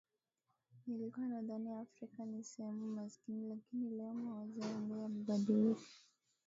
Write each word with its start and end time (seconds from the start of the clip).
Nilikuwa 0.87 1.27
nadhani 1.27 1.71
Afrika 1.73 2.25
ni 2.25 2.43
sehemu 2.43 2.91
maskini 2.95 3.47
lakini 3.49 3.89
leo 3.97 4.13
mawazo 4.13 4.59
yangu 4.59 4.97
yamebadilika 5.01 5.81